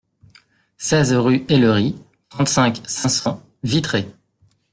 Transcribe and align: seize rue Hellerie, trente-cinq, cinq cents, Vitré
seize 0.79 1.13
rue 1.13 1.45
Hellerie, 1.47 1.95
trente-cinq, 2.29 2.81
cinq 2.87 3.09
cents, 3.09 3.43
Vitré 3.61 4.07